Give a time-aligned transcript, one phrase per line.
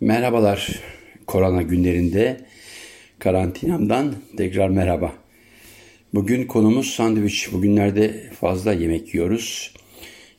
[0.00, 0.80] Merhabalar
[1.26, 2.40] korona günlerinde
[3.18, 5.14] karantinamdan tekrar merhaba.
[6.14, 7.52] Bugün konumuz sandviç.
[7.52, 9.74] Bugünlerde fazla yemek yiyoruz.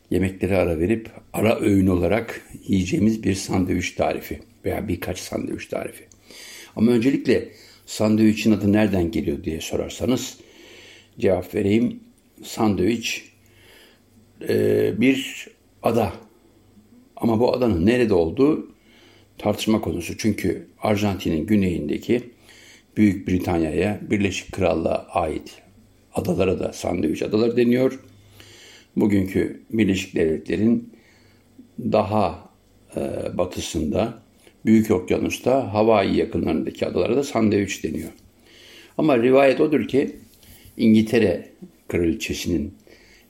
[0.09, 6.03] Yemeklere ara verip ara öğün olarak yiyeceğimiz bir sandviç tarifi veya birkaç sandviç tarifi.
[6.75, 7.49] Ama öncelikle
[7.85, 10.37] sandviçin adı nereden geliyor diye sorarsanız
[11.19, 11.99] cevap vereyim.
[12.43, 13.31] Sandviç
[14.49, 15.47] e, bir
[15.83, 16.13] ada
[17.15, 18.71] ama bu adanın nerede olduğu
[19.37, 20.17] tartışma konusu.
[20.17, 22.21] Çünkü Arjantin'in güneyindeki
[22.97, 25.61] Büyük Britanya'ya, Birleşik Krallığa ait
[26.13, 27.99] adalara da sandviç adaları deniyor.
[28.95, 30.89] Bugünkü Birleşik Devletler'in
[31.79, 32.49] daha
[32.95, 33.01] e,
[33.37, 34.21] batısında
[34.65, 38.09] Büyük Okyanus'ta Hawaii yakınlarındaki adalara da sandviç deniyor.
[38.97, 40.15] Ama rivayet odur ki
[40.77, 41.49] İngiltere
[41.87, 42.73] Kraliçesi'nin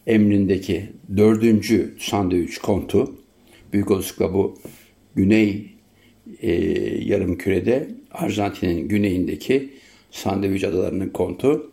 [0.08, 3.16] emrindeki dördüncü sandviç kontu
[3.74, 4.58] büyük olasılıkla bu
[5.16, 5.70] Güney
[6.42, 6.52] e,
[7.06, 9.70] yarım kürede Arjantin'in güneyindeki
[10.12, 11.72] Sandviç Adaları'nın kontu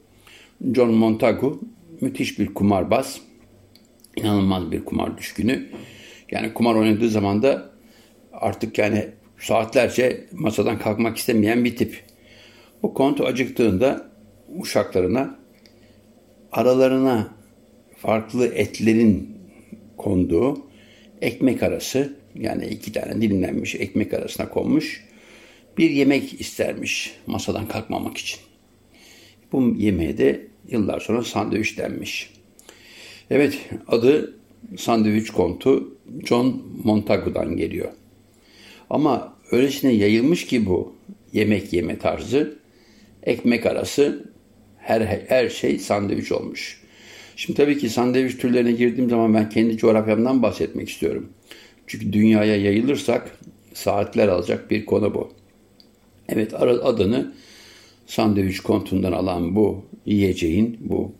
[0.75, 1.61] John Montagu
[2.01, 3.21] müthiş bir kumarbaz.
[4.17, 5.69] inanılmaz bir kumar düşkünü.
[6.31, 7.71] Yani kumar oynadığı zaman da
[8.33, 12.05] artık yani saatlerce masadan kalkmak istemeyen bir tip.
[12.83, 14.11] Bu kontu acıktığında
[14.59, 15.39] uşaklarına
[16.53, 17.35] aralarına
[17.97, 19.39] farklı etlerin
[19.97, 20.59] konduğu
[21.21, 25.05] ekmek arası yani iki tane dilimlenmiş ekmek arasına konmuş
[25.79, 28.41] bir yemek istermiş masadan kalkmamak için.
[29.53, 32.31] Bu yemeğe de yıllar sonra sandviç denmiş.
[33.31, 33.59] Evet
[33.89, 34.35] adı
[34.77, 37.93] sandviç kontu John Montagu'dan geliyor.
[38.91, 40.95] Ama öylesine yayılmış ki bu
[41.33, 42.59] yemek yeme tarzı
[43.23, 44.31] ekmek arası
[44.77, 46.83] her, her şey sandviç olmuş.
[47.37, 51.33] Şimdi tabii ki sandviç türlerine girdiğim zaman ben kendi coğrafyamdan bahsetmek istiyorum.
[51.89, 53.39] Çünkü dünyaya yayılırsak
[53.75, 55.33] saatler alacak bir konu bu.
[56.29, 57.35] Evet adını
[58.07, 61.13] sandviç kontundan alan bu yiyeceğin bu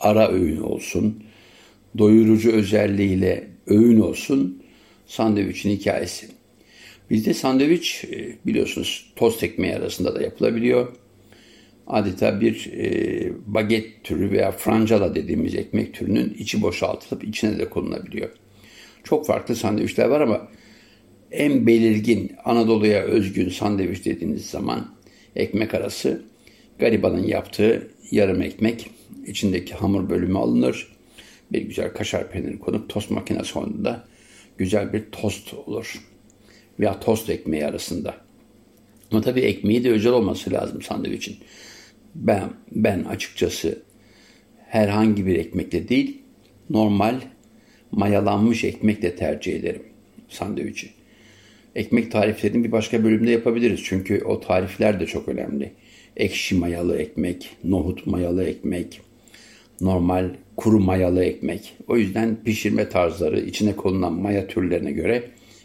[0.00, 1.24] ara öğün olsun,
[1.98, 4.62] doyurucu özelliğiyle öğün olsun
[5.06, 6.28] sandviçin hikayesi.
[7.10, 10.96] Bizde sandviç e, biliyorsunuz tost ekmeği arasında da yapılabiliyor.
[11.86, 18.30] Adeta bir e, baget türü veya francala dediğimiz ekmek türünün içi boşaltılıp içine de konulabiliyor.
[19.04, 20.48] Çok farklı sandviçler var ama
[21.30, 24.94] en belirgin Anadolu'ya özgün sandviç dediğiniz zaman
[25.36, 26.22] ekmek arası
[26.78, 28.90] garibanın yaptığı yarım ekmek
[29.26, 30.92] içindeki hamur bölümü alınır.
[31.52, 34.04] Bir güzel kaşar peyniri konup tost makinesi sonunda
[34.58, 36.02] güzel bir tost olur.
[36.80, 38.16] Veya tost ekmeği arasında.
[39.10, 41.36] Ama tabii ekmeği de özel olması lazım sandviçin.
[42.14, 43.82] Ben, ben açıkçası
[44.68, 46.22] herhangi bir ekmekle değil,
[46.70, 47.20] normal
[47.92, 49.82] mayalanmış ekmekle tercih ederim
[50.28, 50.90] sandviçi.
[51.74, 53.80] Ekmek tariflerini bir başka bölümde yapabiliriz.
[53.84, 55.72] Çünkü o tarifler de çok önemli.
[56.16, 59.00] Ekşi mayalı ekmek, nohut mayalı ekmek,
[59.80, 61.74] normal kuru mayalı ekmek.
[61.88, 65.22] O yüzden pişirme tarzları, içine konulan maya türlerine göre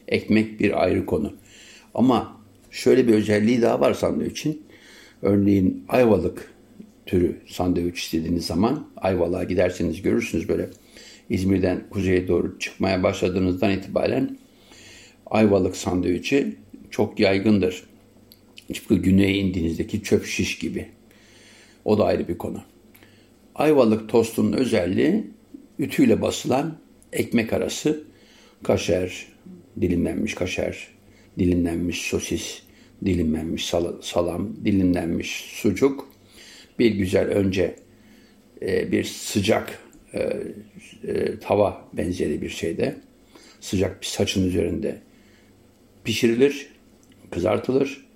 [0.07, 1.33] ekmek bir ayrı konu.
[1.93, 2.37] Ama
[2.71, 4.61] şöyle bir özelliği daha var sandviçin.
[5.21, 6.53] Örneğin ayvalık
[7.05, 10.69] türü sandviç istediğiniz zaman ayvalığa giderseniz görürsünüz böyle
[11.29, 14.37] İzmir'den kuzeye doğru çıkmaya başladığınızdan itibaren
[15.25, 16.55] ayvalık sandviçi
[16.89, 17.83] çok yaygındır.
[18.73, 20.87] Tıpkı güneye indiğinizdeki çöp şiş gibi.
[21.85, 22.61] O da ayrı bir konu.
[23.55, 25.23] Ayvalık tostunun özelliği
[25.79, 26.77] ütüyle basılan
[27.13, 28.03] ekmek arası
[28.63, 29.27] kaşer,
[29.81, 30.87] dilimlenmiş kaşer,
[31.39, 32.61] dilimlenmiş sosis,
[33.05, 35.29] dilimlenmiş salam, dilimlenmiş
[35.61, 36.09] sucuk.
[36.79, 37.75] Bir güzel önce
[38.61, 39.79] e, bir sıcak
[40.13, 40.19] e,
[41.07, 42.95] e, tava benzeri bir şeyde
[43.59, 45.01] sıcak bir saçın üzerinde
[46.03, 46.69] pişirilir,
[47.31, 48.07] kızartılır.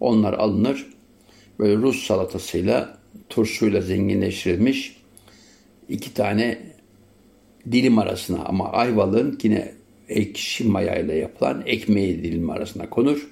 [0.00, 0.86] Onlar alınır.
[1.58, 2.98] Böyle Rus salatasıyla,
[3.28, 4.96] turşuyla zenginleştirilmiş
[5.88, 6.58] iki tane
[7.72, 9.72] dilim arasına ama ayvalığın yine
[10.08, 13.30] ekşi mayayla yapılan ekmeği dilim arasına konur.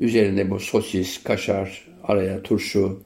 [0.00, 3.00] Üzerinde bu sosis, kaşar, araya turşu,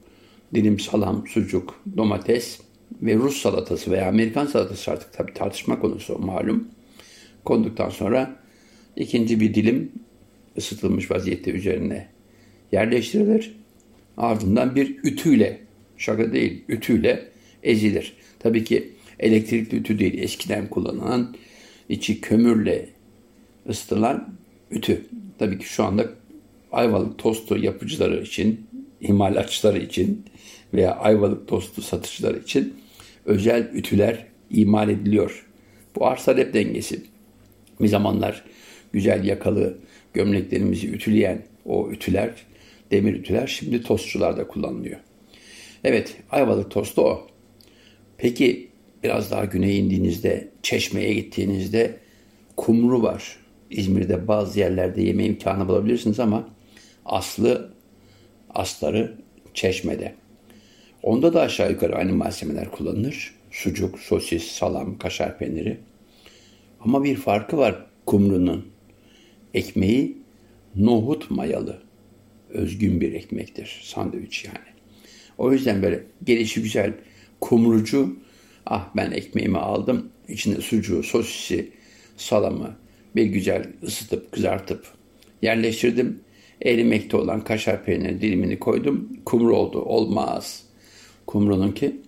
[0.53, 2.59] dilim salam, sucuk, domates
[3.01, 6.67] ve Rus salatası veya Amerikan salatası artık tabii tartışma konusu malum.
[7.45, 8.35] Konduktan sonra
[8.95, 9.91] ikinci bir dilim
[10.57, 12.07] ısıtılmış vaziyette üzerine
[12.71, 13.55] yerleştirilir.
[14.17, 15.59] Ardından bir ütüyle,
[15.97, 17.27] şaka değil, ütüyle
[17.63, 18.13] ezilir.
[18.39, 21.35] Tabii ki elektrikli ütü değil, eskiden kullanılan
[21.89, 22.89] içi kömürle
[23.69, 24.33] ısıtılan
[24.71, 25.05] ütü.
[25.39, 26.09] Tabii ki şu anda
[26.71, 28.67] ayvalık tostu yapıcıları için,
[29.01, 30.25] imalatçıları için
[30.73, 32.73] veya ayvalık tostu satıcılar için
[33.31, 35.45] özel ütüler imal ediliyor.
[35.95, 37.01] Bu arz talep dengesi.
[37.81, 38.43] Bir zamanlar
[38.93, 39.77] güzel yakalı
[40.13, 42.31] gömleklerimizi ütüleyen o ütüler,
[42.91, 44.99] demir ütüler şimdi tostçularda kullanılıyor.
[45.83, 47.27] Evet, Ayvalık tostu o.
[48.17, 48.69] Peki
[49.03, 51.97] biraz daha güneye indiğinizde, Çeşme'ye gittiğinizde
[52.57, 53.37] kumru var.
[53.69, 56.49] İzmir'de bazı yerlerde yeme imkanı bulabilirsiniz ama
[57.05, 57.73] aslı,
[58.49, 59.17] asları
[59.53, 60.20] Çeşme'de.
[61.03, 63.35] Onda da aşağı yukarı aynı malzemeler kullanılır.
[63.51, 65.77] Sucuk, sosis, salam, kaşar peyniri.
[66.79, 68.67] Ama bir farkı var kumrunun.
[69.53, 70.17] Ekmeği
[70.75, 71.81] nohut mayalı.
[72.49, 73.81] Özgün bir ekmektir.
[73.83, 74.71] Sandviç yani.
[75.37, 76.93] O yüzden böyle gelişi güzel
[77.41, 78.15] kumrucu.
[78.65, 80.09] Ah ben ekmeğimi aldım.
[80.27, 81.71] İçinde sucuğu, sosisi,
[82.17, 82.75] salamı
[83.15, 84.85] bir güzel ısıtıp kızartıp
[85.41, 86.19] yerleştirdim.
[86.65, 89.09] Erimekte olan kaşar peyniri dilimini koydum.
[89.25, 89.81] Kumru oldu.
[89.81, 90.70] Olmaz.
[91.25, 92.01] Kumrunun ki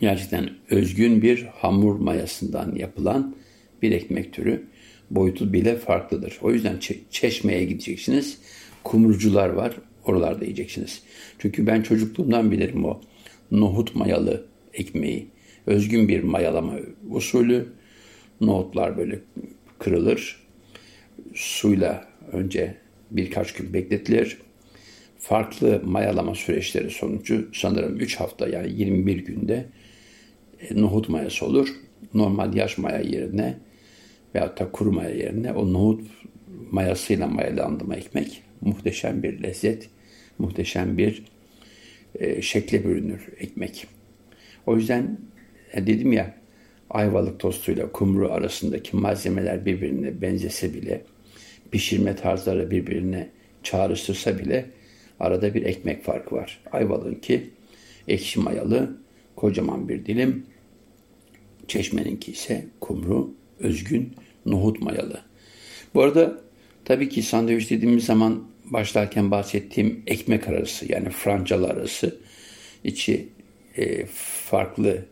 [0.00, 3.36] gerçekten özgün bir hamur mayasından yapılan
[3.82, 4.66] bir ekmek türü.
[5.10, 6.38] Boyutu bile farklıdır.
[6.42, 6.78] O yüzden
[7.10, 8.38] çeşmeye gideceksiniz.
[8.84, 9.76] Kumrucular var.
[10.04, 11.02] Oralarda yiyeceksiniz.
[11.38, 13.00] Çünkü ben çocukluğumdan bilirim o
[13.50, 15.26] nohut mayalı ekmeği.
[15.66, 16.74] Özgün bir mayalama
[17.10, 17.68] usulü.
[18.40, 19.18] Nohutlar böyle
[19.78, 20.46] kırılır.
[21.34, 22.76] Suyla önce
[23.10, 24.38] birkaç gün bekletilir.
[25.20, 29.66] Farklı mayalama süreçleri sonucu sanırım 3 hafta yani 21 günde
[30.60, 31.68] e, nohut mayası olur.
[32.14, 33.58] Normal yaş maya yerine
[34.34, 36.00] veyahut da kuru maya yerine o nohut
[36.70, 39.90] mayasıyla mayalandırma ekmek muhteşem bir lezzet,
[40.38, 41.24] muhteşem bir
[42.14, 43.86] e, şekle bürünür ekmek.
[44.66, 45.18] O yüzden
[45.72, 46.34] e, dedim ya
[46.90, 51.02] ayvalık tostuyla kumru arasındaki malzemeler birbirine benzese bile,
[51.70, 53.28] pişirme tarzları birbirine
[53.62, 54.66] çağrıştırsa bile
[55.20, 56.60] arada bir ekmek farkı var.
[56.72, 57.50] Ayvalığın ki
[58.08, 58.96] ekşi mayalı
[59.36, 60.46] kocaman bir dilim,
[61.68, 64.14] çeşmeninki ise kumru, özgün,
[64.46, 65.20] nohut mayalı.
[65.94, 66.40] Bu arada
[66.84, 72.18] tabii ki sandviç dediğimiz zaman başlarken bahsettiğim ekmek arası yani francalı arası
[72.84, 73.28] içi
[73.76, 74.06] e,
[74.50, 75.04] farklı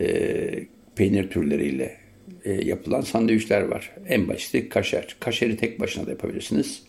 [0.00, 0.66] e,
[0.96, 1.96] peynir türleriyle
[2.44, 3.90] e, yapılan sandviçler var.
[4.08, 5.16] En basiti kaşar.
[5.20, 6.87] Kaşarı tek başına da yapabilirsiniz.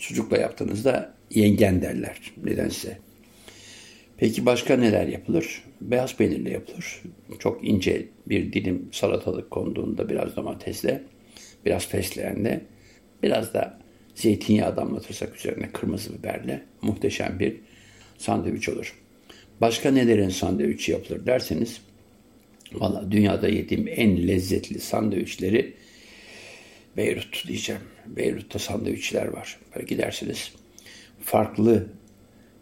[0.00, 2.98] Sucukla yaptığınızda yengen derler nedense.
[4.16, 5.64] Peki başka neler yapılır?
[5.80, 7.02] Beyaz peynirle yapılır.
[7.38, 11.02] Çok ince bir dilim salatalık konduğunda biraz domatesle,
[11.66, 12.60] biraz fesleğenle,
[13.22, 13.78] biraz da
[14.14, 17.56] zeytinyağı damlatırsak üzerine kırmızı biberle muhteşem bir
[18.18, 18.98] sandviç olur.
[19.60, 21.80] Başka nelerin sandviçi yapılır derseniz
[22.72, 25.74] Valla dünyada yediğim en lezzetli sandviçleri
[26.96, 27.82] Beyrut diyeceğim.
[28.06, 29.58] Beyrut'ta sandviçler var.
[29.74, 30.52] Böyle gidersiniz.
[31.20, 31.86] Farklı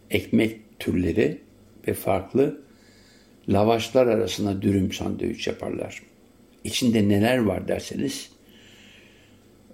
[0.09, 1.37] ekmek türleri
[1.87, 2.61] ve farklı
[3.49, 6.03] lavaşlar arasında dürüm sandviç yaparlar.
[6.63, 8.29] İçinde neler var derseniz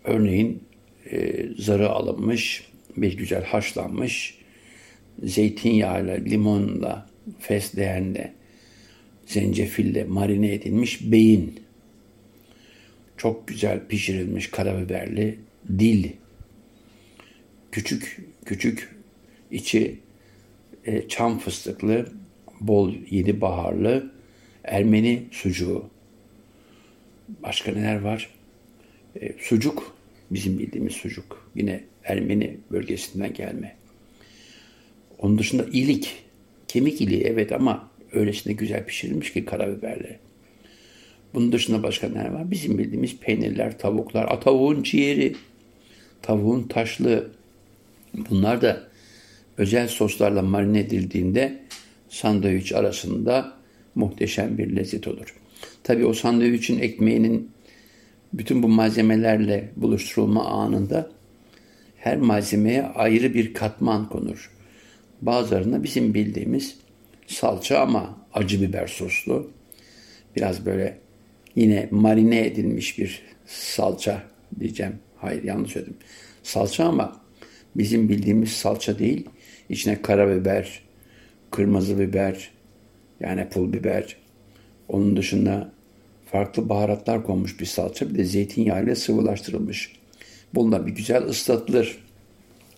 [0.04, 0.64] örneğin
[1.12, 2.68] e, zarı alınmış,
[2.98, 4.38] bir güzel haşlanmış,
[5.24, 7.10] zeytinyağıyla, limonla,
[7.40, 8.34] fesleğenle,
[9.26, 11.60] zencefille marine edilmiş beyin.
[13.18, 15.40] Çok güzel pişirilmiş karabiberli
[15.80, 16.10] dil.
[17.72, 18.96] Küçük küçük
[19.52, 20.00] içi
[20.86, 22.06] e, çam fıstıklı,
[22.62, 24.12] bol yedi baharlı
[24.64, 25.90] Ermeni sucuğu.
[27.44, 28.30] Başka neler var?
[29.22, 29.98] E, sucuk,
[30.32, 31.52] bizim bildiğimiz sucuk.
[31.56, 33.76] Yine Ermeni bölgesinden gelme.
[35.20, 36.24] Onun dışında ilik,
[36.68, 40.20] kemik iliği evet ama öylesine güzel pişirilmiş ki karabiberle.
[41.36, 42.52] Bunun dışında başka ne var?
[42.52, 45.36] Bizim bildiğimiz peynirler, tavuklar, tavuğun ciğeri,
[46.22, 47.32] tavuğun taşlı.
[48.30, 48.88] Bunlar da
[49.58, 51.60] özel soslarla marine edildiğinde
[52.10, 53.54] sandviç arasında
[53.96, 55.36] muhteşem bir lezzet olur.
[55.84, 57.52] Tabii o sandviçin ekmeğinin
[58.34, 61.12] bütün bu malzemelerle buluşturulma anında
[61.98, 64.52] her malzemeye ayrı bir katman konur.
[65.22, 66.78] Bazılarına bizim bildiğimiz
[67.28, 69.52] salça ama acı biber soslu.
[70.36, 71.05] Biraz böyle
[71.56, 74.24] yine marine edilmiş bir salça
[74.60, 74.94] diyeceğim.
[75.18, 75.98] Hayır yanlış söyledim.
[76.44, 77.22] Salça ama
[77.76, 79.30] bizim bildiğimiz salça değil.
[79.70, 80.82] İçine karabiber,
[81.52, 82.52] kırmızı biber,
[83.20, 84.18] yani pul biber.
[84.88, 85.72] Onun dışında
[86.26, 88.10] farklı baharatlar konmuş bir salça.
[88.10, 89.94] Bir de zeytinyağı ile sıvılaştırılmış.
[90.54, 91.98] Bununla bir güzel ıslatılır.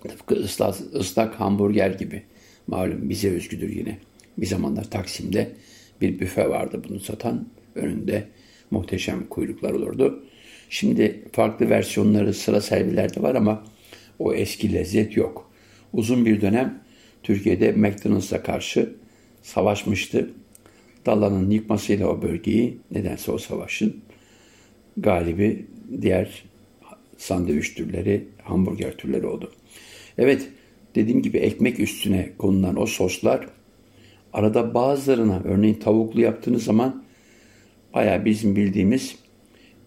[0.07, 2.23] Tıpkı ıslak, ıslak hamburger gibi.
[2.67, 3.97] Malum bize özgüdür yine.
[4.37, 5.51] Bir zamanlar Taksim'de
[6.01, 7.47] bir büfe vardı bunu satan.
[7.75, 8.27] Önünde
[8.71, 10.23] muhteşem kuyruklar olurdu.
[10.69, 13.63] Şimdi farklı versiyonları sıra servilerde var ama
[14.19, 15.51] o eski lezzet yok.
[15.93, 16.83] Uzun bir dönem
[17.23, 18.95] Türkiye'de McDonald's'a karşı
[19.41, 20.29] savaşmıştı.
[21.05, 24.01] Dallan'ın yıkmasıyla o bölgeyi nedense o savaşın
[24.97, 25.65] galibi
[26.01, 26.43] diğer
[27.17, 29.51] sandviç türleri, hamburger türleri oldu.
[30.17, 30.49] Evet,
[30.95, 33.47] dediğim gibi ekmek üstüne konulan o soslar
[34.33, 37.03] arada bazılarına örneğin tavuklu yaptığınız zaman
[37.93, 39.15] baya bizim bildiğimiz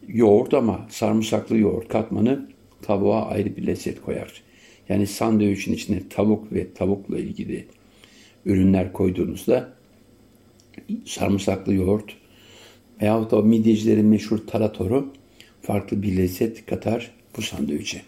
[0.09, 2.49] yoğurt ama sarımsaklı yoğurt katmanı
[2.83, 4.43] tavuğa ayrı bir lezzet koyar.
[4.89, 7.67] Yani sandviçin içine tavuk ve tavukla ilgili
[8.45, 9.73] ürünler koyduğunuzda
[11.05, 12.17] sarımsaklı yoğurt
[13.03, 15.13] veyahut da midyecilerin meşhur taratoru
[15.63, 18.03] farklı bir lezzet katar bu sandviçe.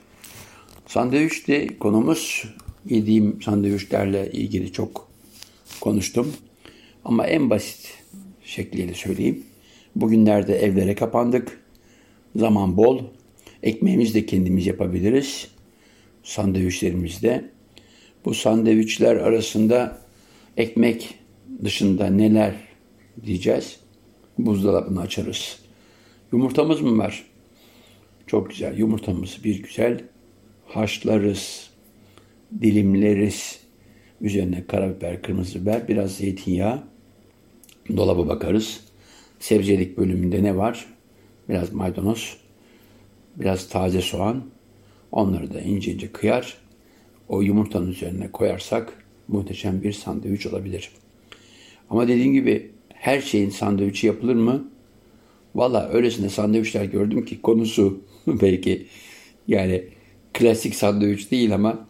[0.87, 2.45] Sandviçte konumuz
[2.89, 5.09] yediğim sandviçlerle ilgili çok
[5.81, 6.33] konuştum.
[7.05, 7.99] Ama en basit
[8.45, 9.45] şekliyle söyleyeyim.
[9.97, 11.61] Bugünlerde evlere kapandık.
[12.37, 13.01] Zaman bol.
[13.63, 15.49] Ekmeğimizi de kendimiz yapabiliriz.
[16.23, 17.51] Sandviçlerimizde.
[18.25, 19.99] Bu sandviçler arasında
[20.57, 21.19] ekmek
[21.65, 22.55] dışında neler
[23.27, 23.77] diyeceğiz?
[24.39, 25.59] Buzdolabını açarız.
[26.33, 27.27] Yumurtamız mı var?
[28.27, 28.79] Çok güzel.
[28.79, 30.01] Yumurtamızı bir güzel
[30.67, 31.71] haşlarız,
[32.61, 33.63] dilimleriz.
[34.21, 36.83] Üzerine karabiber, kırmızı biber, biraz zeytinyağı.
[37.97, 38.81] Dolaba bakarız.
[39.43, 40.87] Sebzelik bölümünde ne var?
[41.49, 42.37] Biraz maydanoz,
[43.37, 44.45] biraz taze soğan.
[45.13, 46.59] Onları da ince ince kıyar.
[47.29, 50.91] O yumurtanın üzerine koyarsak muhteşem bir sandviç olabilir.
[51.91, 54.69] Ama dediğim gibi her şeyin sandviçi yapılır mı?
[55.55, 58.87] Valla öylesine sandviçler gördüm ki konusu belki
[59.49, 59.85] yani
[60.33, 61.89] klasik sandviç değil ama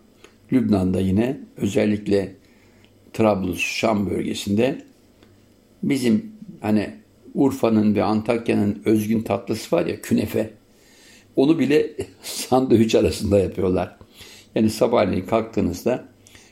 [0.53, 2.37] Lübnan'da yine özellikle
[3.13, 4.83] Trablus, Şam bölgesinde
[5.83, 7.02] bizim hani
[7.35, 10.51] Urfa'nın ve Antakya'nın özgün tatlısı var ya künefe.
[11.37, 11.91] Onu bile
[12.23, 13.97] sandviç arasında yapıyorlar.
[14.55, 16.09] Yani sabahleyin kalktığınızda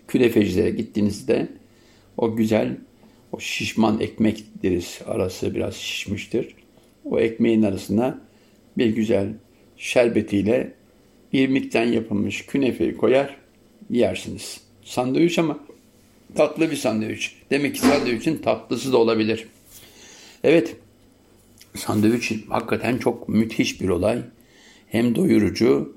[0.08, 1.49] künefecilere gittiğinizde
[2.16, 2.76] o güzel
[3.32, 5.00] o şişman ekmek deriz.
[5.06, 6.54] Arası biraz şişmiştir.
[7.04, 8.20] O ekmeğin arasına
[8.78, 9.28] bir güzel
[9.76, 10.72] şerbetiyle
[11.32, 13.37] irmikten yapılmış künefeyi koyar
[13.90, 14.60] yersiniz.
[14.84, 15.58] Sandviç ama
[16.34, 17.37] tatlı bir sandviç.
[17.50, 19.46] Demek ki sandviçin tatlısı da olabilir.
[20.44, 20.76] Evet,
[21.75, 24.23] sandviç hakikaten çok müthiş bir olay.
[24.88, 25.97] Hem doyurucu,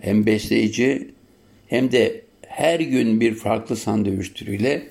[0.00, 1.10] hem besleyici,
[1.66, 4.86] hem de her gün bir farklı sandviç türüyle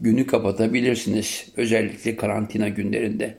[0.00, 1.48] günü kapatabilirsiniz.
[1.56, 3.34] Özellikle karantina günlerinde.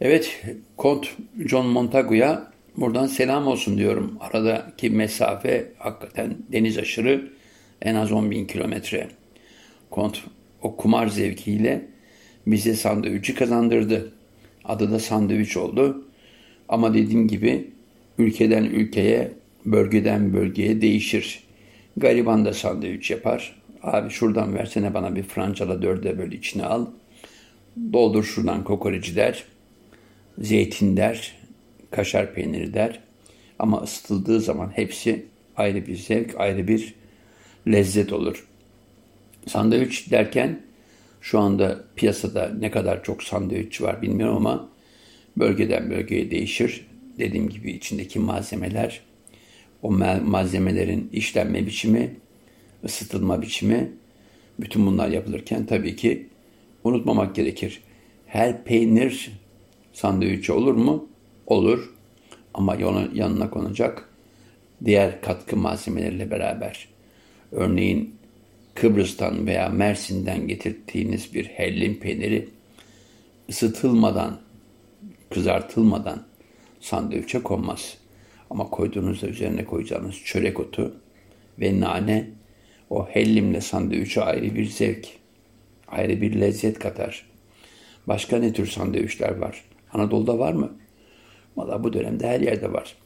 [0.00, 0.44] Evet,
[0.76, 1.08] Kont
[1.46, 4.18] John Montagu'ya buradan selam olsun diyorum.
[4.20, 7.32] Aradaki mesafe hakikaten deniz aşırı
[7.82, 9.08] en az 10 bin kilometre.
[9.90, 10.18] Kont
[10.62, 11.95] o kumar zevkiyle
[12.46, 14.12] bize sandviçi kazandırdı.
[14.64, 16.04] Adı da sandviç oldu.
[16.68, 17.70] Ama dediğim gibi
[18.18, 19.32] ülkeden ülkeye,
[19.66, 21.42] bölgeden bölgeye değişir.
[21.96, 23.62] Gariban da sandviç yapar.
[23.82, 26.86] Abi şuradan versene bana bir francala dörde böl içine al.
[27.92, 29.44] Doldur şuradan kokoreci der.
[30.38, 31.36] Zeytin der.
[31.90, 33.00] Kaşar peyniri der.
[33.58, 35.26] Ama ısıtıldığı zaman hepsi
[35.56, 36.94] ayrı bir zevk, ayrı bir
[37.68, 38.46] lezzet olur.
[39.46, 40.60] Sandviç derken
[41.26, 44.68] şu anda piyasada ne kadar çok sandviç var bilmiyorum ama
[45.36, 46.86] bölgeden bölgeye değişir.
[47.18, 49.00] Dediğim gibi içindeki malzemeler,
[49.82, 49.90] o
[50.24, 52.16] malzemelerin işlenme biçimi,
[52.84, 53.92] ısıtılma biçimi,
[54.60, 56.26] bütün bunlar yapılırken tabii ki
[56.84, 57.80] unutmamak gerekir.
[58.26, 59.30] Her peynir
[59.92, 61.08] sandviçi olur mu?
[61.46, 61.94] Olur.
[62.54, 62.76] Ama
[63.14, 64.08] yanına konacak
[64.84, 66.88] diğer katkı malzemeleriyle beraber.
[67.52, 68.15] Örneğin
[68.76, 72.48] Kıbrıs'tan veya Mersin'den getirdiğiniz bir hellim peyniri
[73.48, 74.40] ısıtılmadan,
[75.30, 76.22] kızartılmadan
[76.80, 77.98] sandviçe konmaz.
[78.50, 80.94] Ama koyduğunuzda üzerine koyacağınız çörek otu
[81.60, 82.30] ve nane
[82.90, 85.08] o hellimle sandviçe ayrı bir zevk,
[85.88, 87.26] ayrı bir lezzet katar.
[88.06, 89.64] Başka ne tür sandviçler var?
[89.92, 90.76] Anadolu'da var mı?
[91.56, 92.96] Valla bu dönemde her yerde var.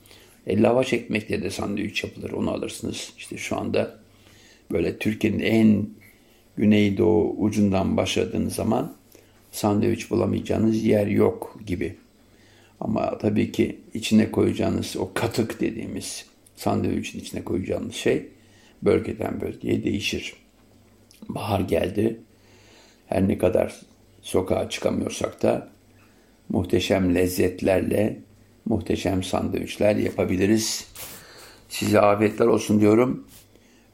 [0.47, 2.31] E, lavaş ekmekle de sandviç yapılır.
[2.31, 3.13] Onu alırsınız.
[3.19, 4.01] İşte şu anda
[4.71, 5.87] böyle Türkiye'nin en
[6.57, 8.95] güneydoğu ucundan başladığınız zaman
[9.53, 11.97] sandviç bulamayacağınız yer yok gibi.
[12.81, 18.27] Ama tabii ki içine koyacağınız o katık dediğimiz sandviçin içine koyacağınız şey
[18.83, 20.35] bölgeden bölgeye değişir.
[21.29, 22.21] Bahar geldi.
[23.07, 23.81] Her ne kadar
[24.23, 25.69] sokağa çıkamıyorsak da
[26.49, 28.21] muhteşem lezzetlerle
[28.65, 30.87] muhteşem sandviçler yapabiliriz.
[31.69, 33.27] Size afiyetler olsun diyorum.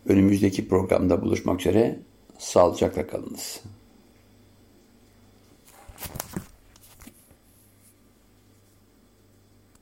[0.08, 1.98] Önümüzdeki programda buluşmak üzere.
[2.38, 3.60] Sağlıcakla kalınız.